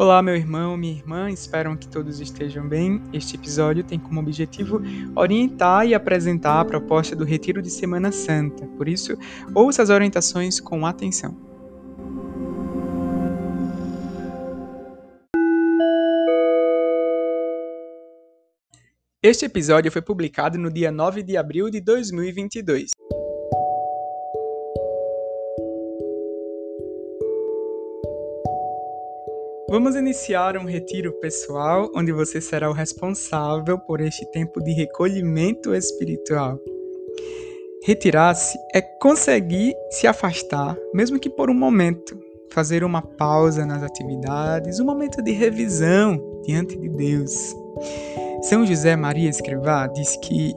[0.00, 3.02] Olá, meu irmão, minha irmã, espero que todos estejam bem.
[3.12, 4.80] Este episódio tem como objetivo
[5.14, 9.14] orientar e apresentar a proposta do Retiro de Semana Santa, por isso,
[9.54, 11.36] ouça as orientações com atenção.
[19.22, 22.99] Este episódio foi publicado no dia 9 de abril de 2022.
[29.70, 35.72] Vamos iniciar um retiro pessoal onde você será o responsável por este tempo de recolhimento
[35.72, 36.58] espiritual.
[37.84, 42.18] Retirar-se é conseguir se afastar, mesmo que por um momento,
[42.50, 47.54] fazer uma pausa nas atividades, um momento de revisão diante de Deus.
[48.42, 50.52] São José Maria Escrivá diz que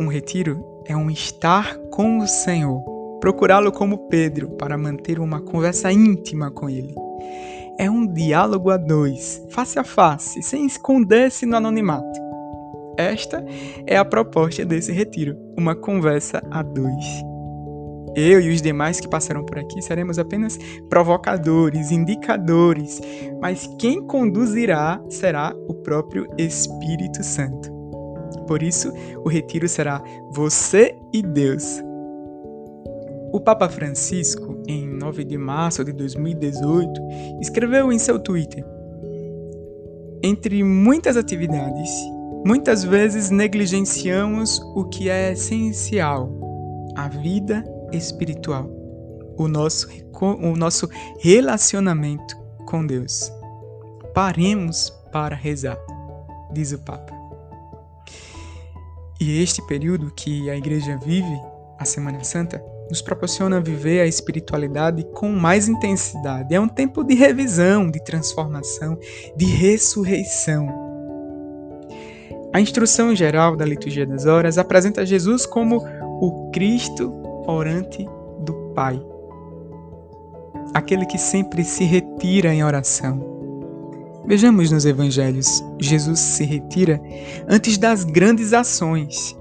[0.00, 2.82] um retiro é um estar com o Senhor,
[3.20, 6.94] procurá-lo como Pedro para manter uma conversa íntima com ele
[7.78, 12.20] é um diálogo a dois, face a face, sem esconder-se no anonimato.
[12.96, 13.44] Esta
[13.86, 17.24] é a proposta desse retiro, uma conversa a dois.
[18.14, 20.56] Eu e os demais que passarão por aqui seremos apenas
[20.88, 23.00] provocadores, indicadores,
[23.40, 27.72] mas quem conduzirá será o próprio Espírito Santo.
[28.46, 28.92] Por isso,
[29.24, 30.00] o retiro será
[30.30, 31.82] você e Deus.
[33.34, 36.92] O Papa Francisco, em 9 de março de 2018,
[37.40, 38.64] escreveu em seu Twitter:
[40.22, 41.90] Entre muitas atividades,
[42.46, 46.30] muitas vezes negligenciamos o que é essencial,
[46.94, 48.70] a vida espiritual,
[49.36, 49.88] o nosso,
[50.22, 53.32] o nosso relacionamento com Deus.
[54.14, 55.76] Paremos para rezar,
[56.52, 57.12] diz o Papa.
[59.20, 61.36] E este período que a igreja vive,
[61.80, 66.54] a Semana Santa, nos proporciona viver a espiritualidade com mais intensidade.
[66.54, 68.96] É um tempo de revisão, de transformação,
[69.36, 70.68] de ressurreição.
[72.52, 75.84] A instrução geral da liturgia das horas apresenta Jesus como
[76.20, 77.12] o Cristo
[77.48, 79.04] orante do Pai,
[80.72, 84.22] aquele que sempre se retira em oração.
[84.24, 87.02] Vejamos nos evangelhos, Jesus se retira
[87.48, 89.36] antes das grandes ações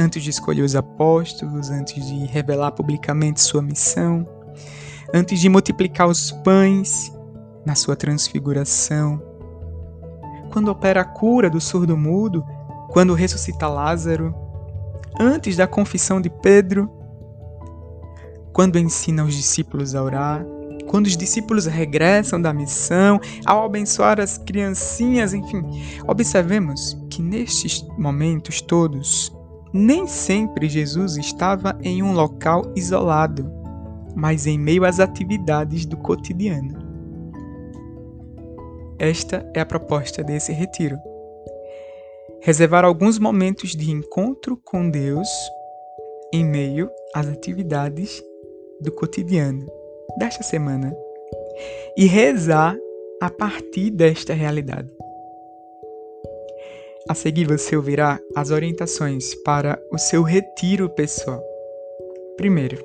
[0.00, 4.26] antes de escolher os apóstolos, antes de revelar publicamente sua missão,
[5.12, 7.12] antes de multiplicar os pães
[7.66, 9.22] na sua transfiguração,
[10.50, 12.42] quando opera a cura do surdo-mudo,
[12.88, 14.34] quando ressuscita Lázaro,
[15.20, 16.90] antes da confissão de Pedro,
[18.54, 20.46] quando ensina os discípulos a orar,
[20.88, 25.62] quando os discípulos regressam da missão, ao abençoar as criancinhas, enfim,
[26.08, 29.30] observemos que nestes momentos todos,
[29.72, 33.50] nem sempre Jesus estava em um local isolado,
[34.14, 36.78] mas em meio às atividades do cotidiano.
[38.98, 40.98] Esta é a proposta desse retiro.
[42.42, 45.28] Reservar alguns momentos de encontro com Deus
[46.32, 48.22] em meio às atividades
[48.80, 49.66] do cotidiano
[50.18, 50.94] desta semana
[51.96, 52.76] e rezar
[53.20, 54.99] a partir desta realidade.
[57.10, 61.42] A seguir você ouvirá as orientações para o seu retiro pessoal.
[62.36, 62.78] Primeiro,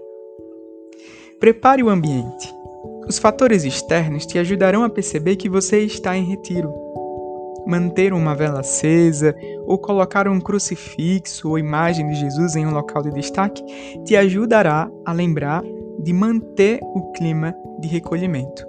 [1.39, 2.51] prepare o ambiente.
[3.07, 6.73] Os fatores externos te ajudarão a perceber que você está em retiro.
[7.67, 9.35] Manter uma vela acesa
[9.67, 13.63] ou colocar um crucifixo ou imagem de Jesus em um local de destaque
[14.05, 15.61] te ajudará a lembrar
[15.99, 18.65] de manter o clima de recolhimento.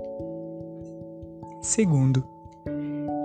[1.62, 2.35] Segundo,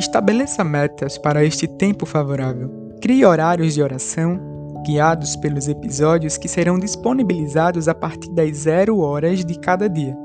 [0.02, 2.72] Estabeleça metas para este tempo favorável.
[3.04, 4.40] Crie horários de oração,
[4.84, 10.18] guiados pelos episódios que serão disponibilizados a partir das zero horas de cada dia.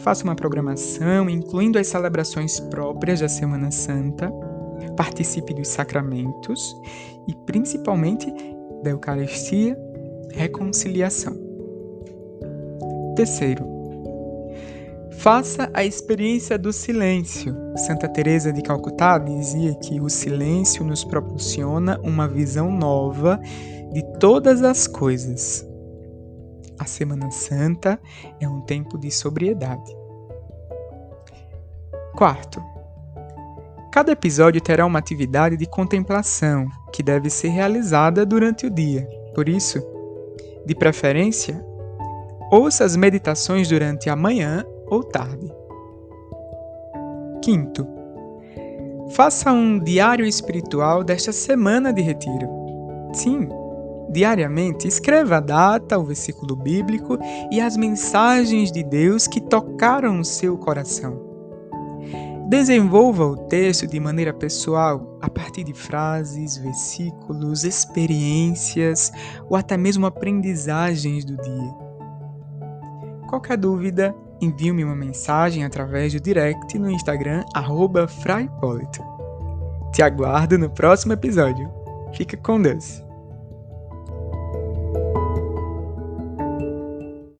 [0.00, 4.30] Faça uma programação, incluindo as celebrações próprias da Semana Santa,
[4.98, 6.78] participe dos sacramentos
[7.26, 8.30] e, principalmente,
[8.84, 9.74] da Eucaristia,
[10.34, 11.34] reconciliação.
[13.16, 13.64] Terceiro,
[15.26, 17.52] Faça a experiência do silêncio.
[17.76, 23.40] Santa Teresa de Calcutá dizia que o silêncio nos proporciona uma visão nova
[23.92, 25.66] de todas as coisas.
[26.78, 27.98] A Semana Santa
[28.38, 29.92] é um tempo de sobriedade.
[32.14, 32.62] Quarto,
[33.90, 39.08] cada episódio terá uma atividade de contemplação que deve ser realizada durante o dia.
[39.34, 39.82] Por isso,
[40.64, 41.60] de preferência,
[42.48, 45.52] ouça as meditações durante a manhã ou tarde.
[47.42, 47.86] Quinto,
[49.10, 52.48] faça um diário espiritual desta semana de retiro.
[53.12, 53.48] Sim,
[54.10, 57.18] diariamente escreva a data, o versículo bíblico
[57.50, 61.24] e as mensagens de Deus que tocaram o seu coração.
[62.48, 69.10] Desenvolva o texto de maneira pessoal a partir de frases, versículos, experiências
[69.50, 71.74] ou até mesmo aprendizagens do dia.
[73.28, 77.44] Qualquer dúvida, envie-me uma mensagem através do direct no Instagram
[78.08, 79.02] @fraipolito.
[79.92, 81.70] Te aguardo no próximo episódio.
[82.14, 83.05] Fica com Deus.